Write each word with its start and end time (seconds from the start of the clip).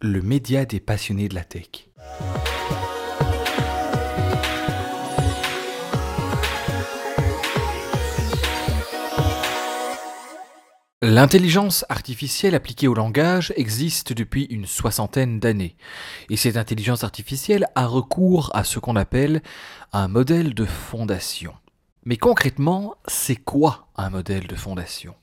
Le 0.00 0.20
média 0.20 0.66
des 0.66 0.80
passionnés 0.80 1.30
de 1.30 1.34
la 1.34 1.44
tech. 1.44 1.88
L'intelligence 11.00 11.86
artificielle 11.88 12.54
appliquée 12.54 12.86
au 12.86 12.92
langage 12.92 13.54
existe 13.56 14.12
depuis 14.12 14.44
une 14.44 14.66
soixantaine 14.66 15.40
d'années. 15.40 15.78
Et 16.28 16.36
cette 16.36 16.58
intelligence 16.58 17.02
artificielle 17.02 17.66
a 17.74 17.86
recours 17.86 18.50
à 18.54 18.62
ce 18.62 18.78
qu'on 18.78 18.96
appelle 18.96 19.40
un 19.94 20.08
modèle 20.08 20.52
de 20.52 20.66
fondation. 20.66 21.54
Mais 22.04 22.18
concrètement, 22.18 22.96
c'est 23.06 23.36
quoi 23.36 23.88
un 23.96 24.10
modèle 24.10 24.46
de 24.46 24.56
fondation? 24.56 25.14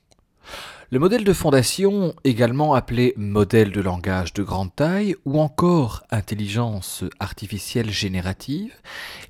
Le 0.92 1.00
modèle 1.00 1.24
de 1.24 1.34
fondation, 1.34 2.14
également 2.24 2.76
appelé 2.76 3.16
modèle 3.18 3.72
de 3.72 3.82
langage 3.82 4.34
de 4.34 4.44
grande 4.44 4.76
taille 4.76 5.16
ou 5.26 5.40
encore 5.40 6.04
intelligence 6.12 7.04
artificielle 7.20 7.90
générative, 7.90 8.72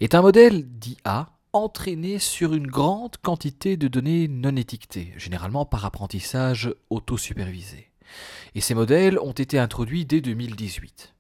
est 0.02 0.16
un 0.16 0.22
modèle 0.22 0.68
d'IA 0.68 1.30
entraîné 1.54 2.20
sur 2.20 2.54
une 2.54 2.68
grande 2.68 3.16
quantité 3.22 3.78
de 3.78 3.88
données 3.88 4.28
non 4.28 4.58
étiquetées, 4.58 5.14
généralement 5.16 5.66
par 5.66 5.86
apprentissage 5.86 6.76
auto-supervisé. 6.90 7.90
Et 8.54 8.60
ces 8.60 8.76
modèles 8.76 9.18
ont 9.20 9.32
été 9.32 9.58
introduits 9.58 10.06
dès 10.06 10.20
2018. 10.20 11.15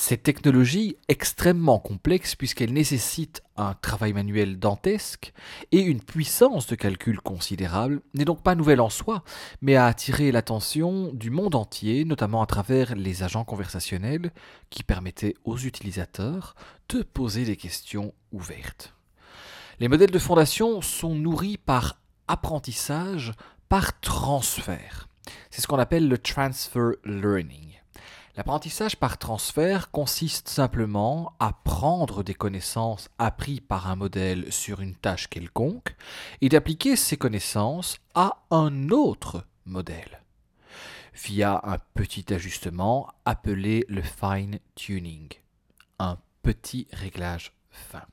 Cette 0.00 0.22
technologie, 0.22 0.96
extrêmement 1.08 1.80
complexe 1.80 2.36
puisqu'elle 2.36 2.72
nécessite 2.72 3.42
un 3.56 3.74
travail 3.74 4.12
manuel 4.12 4.56
dantesque 4.60 5.32
et 5.72 5.80
une 5.80 6.00
puissance 6.00 6.68
de 6.68 6.76
calcul 6.76 7.20
considérable, 7.20 8.00
n'est 8.14 8.24
donc 8.24 8.44
pas 8.44 8.54
nouvelle 8.54 8.80
en 8.80 8.90
soi, 8.90 9.24
mais 9.60 9.74
a 9.74 9.86
attiré 9.86 10.30
l'attention 10.30 11.12
du 11.12 11.30
monde 11.30 11.56
entier, 11.56 12.04
notamment 12.04 12.42
à 12.42 12.46
travers 12.46 12.94
les 12.94 13.24
agents 13.24 13.44
conversationnels 13.44 14.30
qui 14.70 14.84
permettaient 14.84 15.34
aux 15.44 15.58
utilisateurs 15.58 16.54
de 16.90 17.02
poser 17.02 17.44
des 17.44 17.56
questions 17.56 18.14
ouvertes. 18.30 18.94
Les 19.80 19.88
modèles 19.88 20.12
de 20.12 20.18
fondation 20.20 20.80
sont 20.80 21.16
nourris 21.16 21.56
par 21.56 22.00
apprentissage, 22.28 23.32
par 23.68 23.98
transfert. 23.98 25.08
C'est 25.50 25.60
ce 25.60 25.66
qu'on 25.66 25.80
appelle 25.80 26.08
le 26.08 26.18
transfer 26.18 26.92
learning. 27.04 27.78
L'apprentissage 28.38 28.94
par 28.94 29.18
transfert 29.18 29.90
consiste 29.90 30.48
simplement 30.48 31.32
à 31.40 31.52
prendre 31.64 32.22
des 32.22 32.34
connaissances 32.34 33.08
apprises 33.18 33.58
par 33.66 33.90
un 33.90 33.96
modèle 33.96 34.52
sur 34.52 34.80
une 34.80 34.94
tâche 34.94 35.26
quelconque 35.26 35.96
et 36.40 36.48
d'appliquer 36.48 36.94
ces 36.94 37.16
connaissances 37.16 37.98
à 38.14 38.44
un 38.52 38.90
autre 38.90 39.44
modèle 39.66 40.22
via 41.14 41.60
un 41.64 41.78
petit 41.94 42.32
ajustement 42.32 43.12
appelé 43.24 43.84
le 43.88 44.02
fine 44.02 44.60
tuning, 44.76 45.30
un 45.98 46.16
petit 46.44 46.86
réglage 46.92 47.52
fin. 47.70 48.04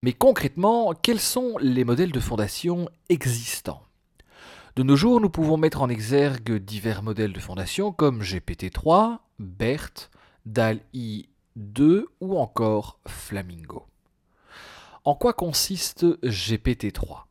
Mais 0.00 0.14
concrètement, 0.14 0.94
quels 0.94 1.20
sont 1.20 1.58
les 1.60 1.84
modèles 1.84 2.12
de 2.12 2.20
fondation 2.20 2.88
existants? 3.10 3.82
De 4.76 4.82
nos 4.82 4.96
jours, 4.96 5.20
nous 5.20 5.30
pouvons 5.30 5.56
mettre 5.56 5.82
en 5.82 5.88
exergue 5.88 6.56
divers 6.56 7.02
modèles 7.02 7.32
de 7.32 7.38
fondation 7.38 7.92
comme 7.92 8.22
GPT-3, 8.22 9.18
BERT, 9.38 10.10
DAL-I 10.46 11.28
2 11.54 12.08
ou 12.20 12.38
encore 12.38 12.98
Flamingo. 13.06 13.86
En 15.04 15.14
quoi 15.14 15.32
consiste 15.32 16.04
GPT-3 16.24 17.24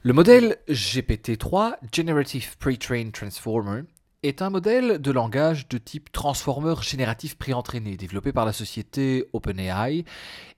Le 0.00 0.12
modèle 0.14 0.56
GPT-3, 0.68 1.74
Generative 1.92 2.56
Pre-trained 2.58 3.12
Transformer, 3.12 3.82
est 4.22 4.40
un 4.40 4.48
modèle 4.48 5.02
de 5.02 5.10
langage 5.10 5.68
de 5.68 5.76
type 5.76 6.10
transformer 6.12 6.76
génératif 6.80 7.36
préentraîné 7.36 7.98
développé 7.98 8.32
par 8.32 8.46
la 8.46 8.54
société 8.54 9.28
OpenAI 9.34 10.06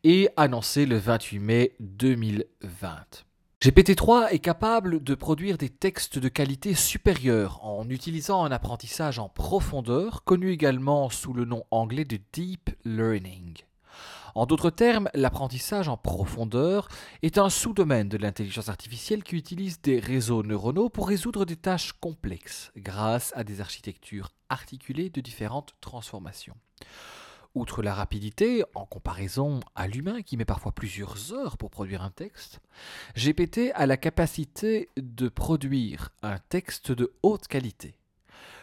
et 0.04 0.28
annoncé 0.36 0.86
le 0.86 0.98
28 0.98 1.38
mai 1.40 1.72
2020. 1.80 3.24
GPT-3 3.66 4.28
est 4.30 4.38
capable 4.38 5.02
de 5.02 5.16
produire 5.16 5.58
des 5.58 5.70
textes 5.70 6.20
de 6.20 6.28
qualité 6.28 6.72
supérieure 6.72 7.58
en 7.64 7.90
utilisant 7.90 8.44
un 8.44 8.52
apprentissage 8.52 9.18
en 9.18 9.28
profondeur, 9.28 10.22
connu 10.22 10.52
également 10.52 11.10
sous 11.10 11.32
le 11.32 11.44
nom 11.44 11.64
anglais 11.72 12.04
de 12.04 12.20
Deep 12.32 12.70
Learning. 12.84 13.56
En 14.36 14.46
d'autres 14.46 14.70
termes, 14.70 15.10
l'apprentissage 15.14 15.88
en 15.88 15.96
profondeur 15.96 16.86
est 17.22 17.38
un 17.38 17.50
sous-domaine 17.50 18.08
de 18.08 18.18
l'intelligence 18.18 18.68
artificielle 18.68 19.24
qui 19.24 19.34
utilise 19.34 19.80
des 19.80 19.98
réseaux 19.98 20.44
neuronaux 20.44 20.88
pour 20.88 21.08
résoudre 21.08 21.44
des 21.44 21.56
tâches 21.56 21.92
complexes 21.94 22.70
grâce 22.76 23.32
à 23.34 23.42
des 23.42 23.60
architectures 23.60 24.30
articulées 24.48 25.10
de 25.10 25.20
différentes 25.20 25.74
transformations. 25.80 26.54
Outre 27.56 27.82
la 27.82 27.94
rapidité, 27.94 28.64
en 28.74 28.84
comparaison 28.84 29.60
à 29.74 29.88
l'humain 29.88 30.20
qui 30.20 30.36
met 30.36 30.44
parfois 30.44 30.72
plusieurs 30.72 31.32
heures 31.32 31.56
pour 31.56 31.70
produire 31.70 32.02
un 32.02 32.10
texte, 32.10 32.60
GPT 33.16 33.72
a 33.74 33.86
la 33.86 33.96
capacité 33.96 34.90
de 34.98 35.30
produire 35.30 36.10
un 36.22 36.38
texte 36.38 36.92
de 36.92 37.14
haute 37.22 37.48
qualité. 37.48 37.94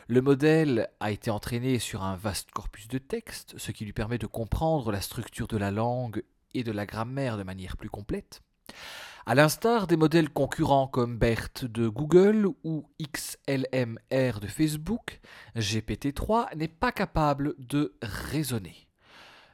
Le 0.05 0.21
modèle 0.21 0.89
a 0.99 1.09
été 1.09 1.31
entraîné 1.31 1.79
sur 1.79 2.03
un 2.03 2.15
vaste 2.17 2.51
corpus 2.51 2.87
de 2.87 2.99
textes, 2.99 3.55
ce 3.57 3.71
qui 3.71 3.83
lui 3.83 3.93
permet 3.93 4.19
de 4.19 4.27
comprendre 4.27 4.91
la 4.91 5.01
structure 5.01 5.47
de 5.47 5.57
la 5.57 5.71
langue 5.71 6.21
et 6.53 6.63
de 6.63 6.71
la 6.71 6.85
grammaire 6.85 7.39
de 7.39 7.43
manière 7.43 7.77
plus 7.77 7.89
complète. 7.89 8.43
À 9.25 9.35
l'instar 9.35 9.87
des 9.87 9.95
modèles 9.95 10.29
concurrents 10.29 10.87
comme 10.87 11.17
BERT 11.17 11.63
de 11.63 11.87
Google 11.87 12.49
ou 12.65 12.89
XLMR 13.01 14.41
de 14.41 14.47
Facebook, 14.47 15.21
GPT-3 15.55 16.53
n'est 16.57 16.67
pas 16.67 16.91
capable 16.91 17.55
de 17.57 17.95
raisonner. 18.01 18.89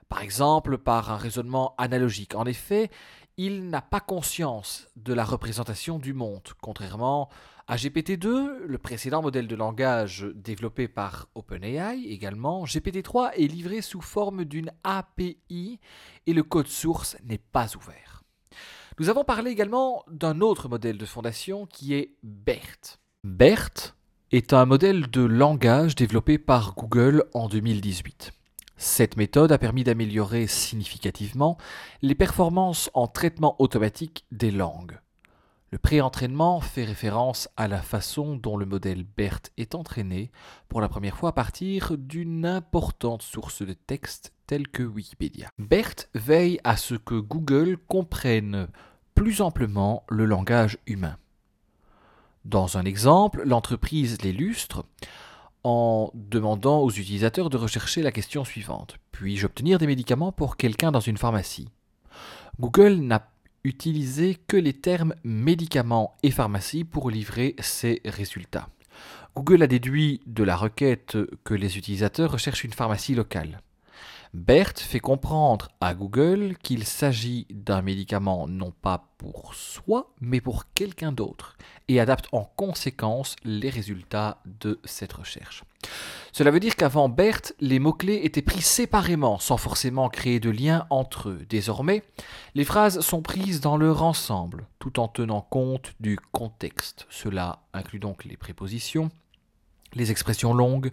Par 0.07 0.23
exemple, 0.23 0.79
par 0.79 1.11
un 1.11 1.17
raisonnement 1.17 1.75
analogique. 1.77 2.33
En 2.33 2.45
effet, 2.45 2.89
il 3.37 3.69
n'a 3.69 3.83
pas 3.83 3.99
conscience 3.99 4.87
de 4.95 5.13
la 5.13 5.23
représentation 5.23 5.99
du 5.99 6.13
monde, 6.13 6.49
contrairement 6.61 7.29
à 7.67 7.75
GPT-2, 7.75 8.63
le 8.65 8.77
précédent 8.79 9.21
modèle 9.21 9.47
de 9.47 9.55
langage 9.55 10.25
développé 10.33 10.87
par 10.87 11.27
OpenAI 11.35 12.05
également. 12.07 12.65
GPT-3 12.65 13.33
est 13.35 13.45
livré 13.45 13.83
sous 13.83 14.01
forme 14.01 14.45
d'une 14.45 14.71
API 14.83 15.79
et 16.25 16.33
le 16.33 16.41
code 16.41 16.65
source 16.65 17.17
n'est 17.23 17.37
pas 17.37 17.67
ouvert. 17.77 18.18
Nous 18.99 19.07
avons 19.07 19.23
parlé 19.23 19.51
également 19.51 20.03
d'un 20.11 20.41
autre 20.41 20.67
modèle 20.67 20.97
de 20.97 21.05
fondation 21.05 21.65
qui 21.65 21.93
est 21.93 22.15
BERT. 22.21 22.99
BERT 23.23 23.95
est 24.33 24.51
un 24.51 24.65
modèle 24.65 25.09
de 25.09 25.21
langage 25.21 25.95
développé 25.95 26.37
par 26.37 26.75
Google 26.75 27.23
en 27.33 27.47
2018. 27.47 28.33
Cette 28.75 29.15
méthode 29.15 29.53
a 29.53 29.57
permis 29.57 29.85
d'améliorer 29.85 30.47
significativement 30.47 31.57
les 32.01 32.13
performances 32.13 32.91
en 32.93 33.07
traitement 33.07 33.55
automatique 33.59 34.25
des 34.33 34.51
langues. 34.51 34.99
Le 35.71 35.77
pré-entraînement 35.77 36.59
fait 36.59 36.83
référence 36.83 37.47
à 37.55 37.69
la 37.69 37.81
façon 37.81 38.35
dont 38.35 38.57
le 38.57 38.65
modèle 38.65 39.05
BERT 39.15 39.43
est 39.57 39.75
entraîné 39.75 40.29
pour 40.67 40.81
la 40.81 40.89
première 40.89 41.15
fois 41.15 41.29
à 41.29 41.33
partir 41.33 41.95
d'une 41.97 42.45
importante 42.45 43.21
source 43.21 43.61
de 43.61 43.73
texte 43.73 44.33
telle 44.45 44.67
que 44.67 44.81
Wikipédia. 44.81 45.47
BERT 45.59 46.09
veille 46.15 46.59
à 46.63 46.75
ce 46.75 46.95
que 46.95 47.13
Google 47.13 47.77
comprenne 47.87 48.67
plus 49.19 49.41
amplement 49.41 50.05
le 50.07 50.23
langage 50.23 50.77
humain. 50.87 51.17
Dans 52.45 52.77
un 52.77 52.85
exemple, 52.85 53.43
l'entreprise 53.45 54.17
l'illustre 54.21 54.85
en 55.65 56.09
demandant 56.13 56.79
aux 56.79 56.89
utilisateurs 56.89 57.49
de 57.49 57.57
rechercher 57.57 58.01
la 58.01 58.13
question 58.13 58.45
suivante. 58.45 58.95
Puis-je 59.11 59.45
obtenir 59.45 59.77
des 59.77 59.87
médicaments 59.87 60.31
pour 60.31 60.55
quelqu'un 60.55 60.93
dans 60.93 61.01
une 61.01 61.17
pharmacie? 61.17 61.67
Google 62.61 62.93
n'a 62.93 63.29
utilisé 63.65 64.37
que 64.47 64.55
les 64.55 64.71
termes 64.71 65.13
médicaments 65.25 66.15
et 66.23 66.31
pharmacie 66.31 66.85
pour 66.85 67.11
livrer 67.11 67.57
ses 67.59 68.01
résultats. 68.05 68.69
Google 69.35 69.63
a 69.63 69.67
déduit 69.67 70.21
de 70.27 70.45
la 70.45 70.55
requête 70.55 71.17
que 71.43 71.53
les 71.53 71.77
utilisateurs 71.77 72.31
recherchent 72.31 72.63
une 72.63 72.71
pharmacie 72.71 73.15
locale. 73.15 73.59
BERT 74.35 74.77
fait 74.77 74.99
comprendre 74.99 75.69
à 75.81 75.95
Google 75.95 76.55
qu'il 76.61 76.85
s'agit 76.85 77.47
d'un 77.49 77.81
médicament 77.81 78.47
non 78.47 78.71
pas 78.71 79.09
pour 79.17 79.55
soi, 79.55 80.13
mais 80.21 80.39
pour 80.39 80.71
quelqu'un 80.75 81.11
d'autre, 81.11 81.57
et 81.87 81.99
adapte 81.99 82.27
en 82.31 82.43
conséquence 82.43 83.35
les 83.43 83.71
résultats 83.71 84.37
de 84.45 84.79
cette 84.83 85.13
recherche. 85.13 85.63
Cela 86.31 86.51
veut 86.51 86.59
dire 86.59 86.75
qu'avant 86.75 87.09
BERT, 87.09 87.53
les 87.59 87.79
mots-clés 87.79 88.21
étaient 88.23 88.43
pris 88.43 88.61
séparément, 88.61 89.39
sans 89.39 89.57
forcément 89.57 90.09
créer 90.09 90.39
de 90.39 90.51
lien 90.51 90.85
entre 90.91 91.29
eux. 91.29 91.45
Désormais, 91.49 92.03
les 92.53 92.65
phrases 92.65 92.99
sont 92.99 93.23
prises 93.23 93.61
dans 93.61 93.77
leur 93.77 94.03
ensemble, 94.03 94.67
tout 94.77 94.99
en 94.99 95.07
tenant 95.07 95.41
compte 95.41 95.93
du 95.99 96.19
contexte. 96.31 97.07
Cela 97.09 97.63
inclut 97.73 97.99
donc 97.99 98.25
les 98.25 98.37
prépositions, 98.37 99.09
les 99.93 100.11
expressions 100.11 100.53
longues, 100.53 100.91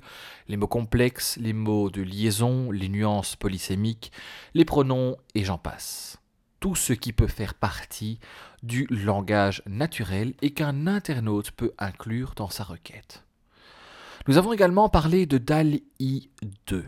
les 0.49 0.57
mots 0.57 0.67
complexes, 0.67 1.37
les 1.37 1.53
mots 1.53 1.91
de 1.91 2.03
liaison, 2.03 2.71
les 2.71 2.89
nuances 2.89 3.37
polysémiques, 3.37 4.13
les 4.55 4.65
pronoms 4.65 5.17
et 5.35 5.45
j'en 5.45 5.59
passe. 5.59 6.19
Tout 6.61 6.75
ce 6.75 6.93
qui 6.93 7.13
peut 7.13 7.27
faire 7.27 7.55
partie 7.55 8.19
du 8.63 8.87
langage 8.91 9.63
naturel 9.67 10.35
et 10.43 10.51
qu'un 10.51 10.87
internaute 10.87 11.51
peut 11.51 11.73
inclure 11.79 12.33
dans 12.35 12.49
sa 12.49 12.65
requête. 12.65 13.25
Nous 14.27 14.39
avons 14.39 14.53
également 14.53 14.89
parlé 14.89 15.27
de 15.27 15.39
DAL-I 15.39 16.31
2. 16.67 16.85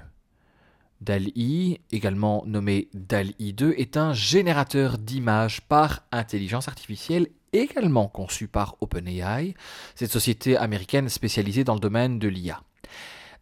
DAL-I, 1.01 1.81
également 1.93 2.43
nommé 2.47 2.89
DAL-I 2.93 3.53
2, 3.53 3.75
est 3.77 3.97
un 3.97 4.13
générateur 4.13 4.99
d'images 4.99 5.61
par 5.63 6.03
intelligence 6.13 6.69
artificielle 6.69 7.29
également 7.53 8.09
conçu 8.09 8.49
par 8.49 8.77
OpenAI, 8.81 9.55
cette 9.95 10.11
société 10.11 10.57
américaine 10.57 11.09
spécialisée 11.09 11.65
dans 11.65 11.75
le 11.75 11.81
domaine 11.81 12.19
de 12.19 12.29
l'IA. 12.29 12.63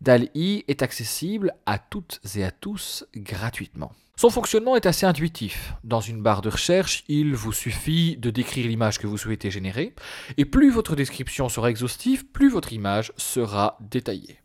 DAL-I 0.00 0.64
est 0.68 0.82
accessible 0.82 1.54
à 1.64 1.78
toutes 1.78 2.20
et 2.36 2.44
à 2.44 2.50
tous 2.50 3.06
gratuitement. 3.14 3.92
Son 4.18 4.30
fonctionnement 4.30 4.76
est 4.76 4.86
assez 4.86 5.04
intuitif. 5.04 5.74
Dans 5.84 6.00
une 6.00 6.22
barre 6.22 6.40
de 6.40 6.48
recherche, 6.48 7.04
il 7.08 7.34
vous 7.34 7.52
suffit 7.52 8.16
de 8.16 8.30
décrire 8.30 8.66
l'image 8.66 8.98
que 8.98 9.06
vous 9.06 9.18
souhaitez 9.18 9.50
générer, 9.50 9.94
et 10.38 10.46
plus 10.46 10.70
votre 10.70 10.96
description 10.96 11.48
sera 11.48 11.70
exhaustive, 11.70 12.26
plus 12.26 12.48
votre 12.48 12.72
image 12.72 13.12
sera 13.16 13.76
détaillée. 13.80 14.38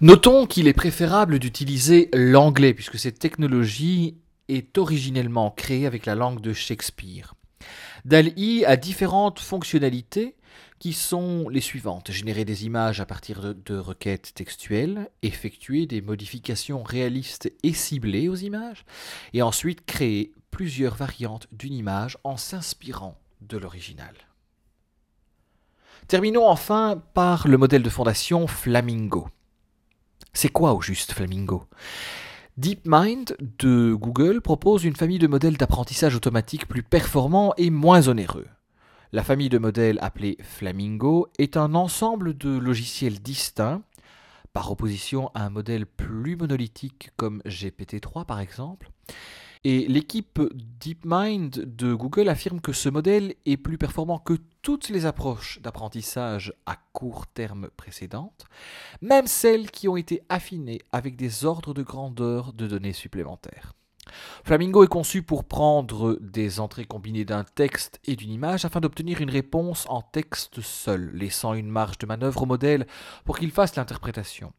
Notons 0.00 0.46
qu'il 0.46 0.68
est 0.68 0.74
préférable 0.74 1.40
d'utiliser 1.40 2.08
l'anglais, 2.12 2.72
puisque 2.72 3.00
cette 3.00 3.18
technologie 3.18 4.16
est 4.46 4.78
originellement 4.78 5.50
créée 5.50 5.86
avec 5.86 6.06
la 6.06 6.14
langue 6.14 6.40
de 6.40 6.52
Shakespeare. 6.52 7.34
DAL-I 8.04 8.64
a 8.64 8.76
différentes 8.76 9.40
fonctionnalités 9.40 10.36
qui 10.78 10.92
sont 10.92 11.48
les 11.48 11.60
suivantes. 11.60 12.12
Générer 12.12 12.44
des 12.44 12.64
images 12.64 13.00
à 13.00 13.06
partir 13.06 13.56
de, 13.56 13.76
requêtes 13.76 14.34
textuelles, 14.34 15.10
effectuer 15.22 15.86
des 15.86 16.00
modifications 16.00 16.84
réalistes 16.84 17.52
et 17.64 17.72
ciblées 17.72 18.28
aux 18.28 18.36
images, 18.36 18.84
et 19.32 19.42
ensuite 19.42 19.84
créer 19.84 20.30
plusieurs 20.52 20.94
variantes 20.94 21.48
d'une 21.50 21.74
image 21.74 22.18
en 22.22 22.36
s'inspirant 22.36 23.18
de 23.40 23.58
l'original. 23.58 24.14
Terminons 26.06 26.46
enfin 26.46 27.02
par 27.14 27.48
le 27.48 27.58
modèle 27.58 27.82
de 27.82 27.90
fondation 27.90 28.46
Flamingo. 28.46 29.28
C'est 30.40 30.50
quoi 30.50 30.72
au 30.72 30.80
juste 30.80 31.14
Flamingo? 31.14 31.64
DeepMind 32.58 33.36
de 33.58 33.92
Google 33.92 34.40
propose 34.40 34.84
une 34.84 34.94
famille 34.94 35.18
de 35.18 35.26
modèles 35.26 35.56
d'apprentissage 35.56 36.14
automatique 36.14 36.68
plus 36.68 36.84
performants 36.84 37.54
et 37.56 37.70
moins 37.70 38.06
onéreux. 38.06 38.46
La 39.10 39.24
famille 39.24 39.48
de 39.48 39.58
modèles 39.58 39.98
appelée 40.00 40.36
Flamingo 40.40 41.26
est 41.40 41.56
un 41.56 41.74
ensemble 41.74 42.38
de 42.38 42.56
logiciels 42.56 43.18
distincts, 43.20 43.82
par 44.52 44.70
opposition 44.70 45.32
à 45.34 45.42
un 45.42 45.50
modèle 45.50 45.86
plus 45.86 46.36
monolithique 46.36 47.10
comme 47.16 47.42
GPT-3 47.44 48.24
par 48.24 48.38
exemple. 48.38 48.92
Et 49.64 49.86
l'équipe 49.88 50.40
DeepMind 50.80 51.50
de 51.50 51.94
Google 51.94 52.28
affirme 52.28 52.60
que 52.60 52.72
ce 52.72 52.88
modèle 52.88 53.34
est 53.46 53.56
plus 53.56 53.78
performant 53.78 54.18
que 54.18 54.34
toutes 54.62 54.88
les 54.88 55.06
approches 55.06 55.60
d'apprentissage 55.60 56.52
à 56.66 56.76
court 56.92 57.26
terme 57.26 57.68
précédentes, 57.76 58.44
même 59.00 59.26
celles 59.26 59.70
qui 59.70 59.88
ont 59.88 59.96
été 59.96 60.22
affinées 60.28 60.80
avec 60.92 61.16
des 61.16 61.44
ordres 61.44 61.74
de 61.74 61.82
grandeur 61.82 62.52
de 62.52 62.66
données 62.66 62.92
supplémentaires. 62.92 63.74
Flamingo 64.44 64.84
est 64.84 64.88
conçu 64.88 65.22
pour 65.22 65.44
prendre 65.44 66.18
des 66.20 66.60
entrées 66.60 66.84
combinées 66.84 67.24
d'un 67.24 67.44
texte 67.44 68.00
et 68.04 68.16
d'une 68.16 68.32
image 68.32 68.64
afin 68.64 68.80
d'obtenir 68.80 69.20
une 69.20 69.30
réponse 69.30 69.86
en 69.88 70.02
texte 70.02 70.60
seul, 70.60 71.10
laissant 71.14 71.54
une 71.54 71.70
marge 71.70 71.98
de 71.98 72.06
manœuvre 72.06 72.42
au 72.42 72.46
modèle 72.46 72.86
pour 73.24 73.38
qu'il 73.38 73.50
fasse 73.50 73.76
l'interprétation. 73.76 74.52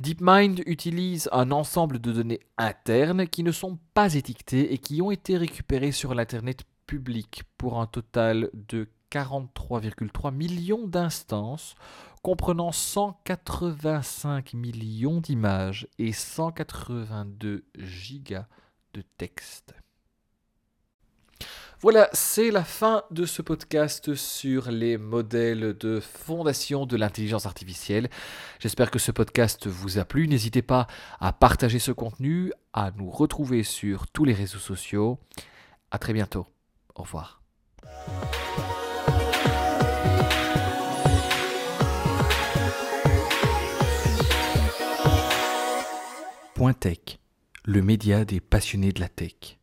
DeepMind 0.00 0.62
utilise 0.66 1.28
un 1.32 1.50
ensemble 1.50 1.98
de 1.98 2.12
données 2.12 2.40
internes 2.56 3.26
qui 3.26 3.42
ne 3.42 3.52
sont 3.52 3.78
pas 3.94 4.14
étiquetées 4.14 4.72
et 4.72 4.78
qui 4.78 5.02
ont 5.02 5.10
été 5.10 5.36
récupérées 5.36 5.92
sur 5.92 6.14
l'Internet 6.14 6.64
public 6.86 7.42
pour 7.58 7.80
un 7.80 7.86
total 7.86 8.50
de 8.54 8.88
43,3 9.10 10.34
millions 10.34 10.86
d'instances 10.86 11.74
comprenant 12.22 12.72
185 12.72 14.54
millions 14.54 15.20
d'images 15.20 15.88
et 15.98 16.12
182 16.12 17.64
gigas 17.76 18.46
de 18.94 19.02
texte. 19.16 19.74
Voilà, 21.80 22.08
c'est 22.12 22.50
la 22.50 22.64
fin 22.64 23.04
de 23.12 23.24
ce 23.24 23.40
podcast 23.40 24.16
sur 24.16 24.68
les 24.72 24.98
modèles 24.98 25.76
de 25.78 26.00
fondation 26.00 26.86
de 26.86 26.96
l'intelligence 26.96 27.46
artificielle. 27.46 28.10
J'espère 28.58 28.90
que 28.90 28.98
ce 28.98 29.12
podcast 29.12 29.68
vous 29.68 29.98
a 29.98 30.04
plu. 30.04 30.26
N'hésitez 30.26 30.62
pas 30.62 30.88
à 31.20 31.32
partager 31.32 31.78
ce 31.78 31.92
contenu, 31.92 32.52
à 32.72 32.90
nous 32.90 33.08
retrouver 33.10 33.62
sur 33.62 34.08
tous 34.08 34.24
les 34.24 34.34
réseaux 34.34 34.58
sociaux. 34.58 35.20
À 35.92 35.98
très 35.98 36.12
bientôt. 36.12 36.48
Au 36.96 37.02
revoir. 37.02 37.42
Point 46.54 46.74
le 47.68 47.82
média 47.82 48.24
des 48.24 48.40
passionnés 48.40 48.92
de 48.92 49.00
la 49.00 49.10
tech. 49.10 49.57